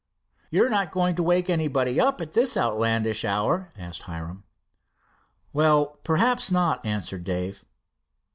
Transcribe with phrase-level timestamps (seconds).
[0.49, 4.45] "You're not going to wake anybody up at this outlandish hour?" asked Hiram.
[5.53, 7.63] "Well, perhaps not," answered Dave.